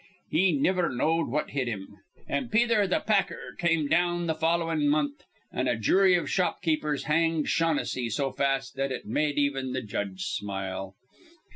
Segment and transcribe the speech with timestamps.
[0.31, 1.87] He niver knowed what hit him;
[2.27, 7.47] an' Pether th' Packer come down th' followin' month, an' a jury iv shopkeepers hanged
[7.49, 10.95] Shaughnessy so fast it med even th' judge smile."